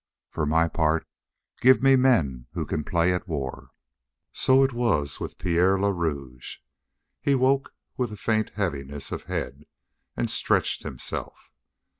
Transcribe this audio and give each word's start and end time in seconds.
For 0.31 0.47
my 0.47 0.67
part, 0.67 1.05
give 1.59 1.83
me 1.83 1.95
men 1.95 2.47
who 2.53 2.65
can 2.65 2.83
play 2.83 3.13
at 3.13 3.27
war." 3.27 3.69
So 4.33 4.63
it 4.63 4.73
was 4.73 5.19
with 5.19 5.37
Pierre 5.37 5.79
le 5.79 5.93
Rouge. 5.93 6.57
He 7.21 7.35
woke 7.35 7.75
with 7.97 8.11
a 8.11 8.17
faint 8.17 8.49
heaviness 8.55 9.11
of 9.11 9.25
head, 9.25 9.67
and 10.17 10.27
stretched 10.27 10.81
himself. 10.81 11.51